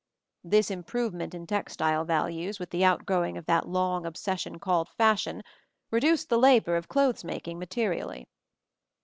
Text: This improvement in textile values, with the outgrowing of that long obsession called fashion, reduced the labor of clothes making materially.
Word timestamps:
This 0.43 0.71
improvement 0.71 1.35
in 1.35 1.45
textile 1.45 2.03
values, 2.05 2.57
with 2.57 2.71
the 2.71 2.83
outgrowing 2.83 3.37
of 3.37 3.45
that 3.45 3.67
long 3.67 4.03
obsession 4.07 4.57
called 4.57 4.89
fashion, 4.89 5.43
reduced 5.91 6.27
the 6.29 6.39
labor 6.39 6.75
of 6.75 6.87
clothes 6.89 7.23
making 7.23 7.59
materially. 7.59 8.27